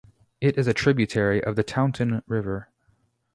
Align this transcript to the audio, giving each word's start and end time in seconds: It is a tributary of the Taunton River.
It 0.41 0.57
is 0.57 0.65
a 0.65 0.73
tributary 0.73 1.43
of 1.43 1.55
the 1.55 1.61
Taunton 1.61 2.23
River. 2.25 2.69